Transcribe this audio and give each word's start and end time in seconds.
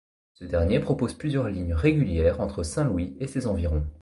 Ce 0.33 0.45
dernier 0.45 0.79
propose 0.79 1.13
plusieurs 1.13 1.47
lignes 1.47 1.75
régulières 1.75 2.41
entre 2.41 2.63
Saint-Louis 2.63 3.15
et 3.19 3.27
ses 3.27 3.45
environs. 3.45 3.85